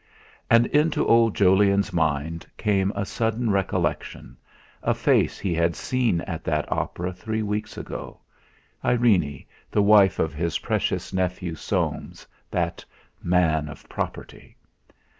[0.49, 4.35] And into old Jolyon's mind came a sudden recollection
[4.81, 8.19] a face he had seen at that opera three weeks ago
[8.83, 12.83] Irene, the wife of his precious nephew Soames, that
[13.21, 14.57] man of property!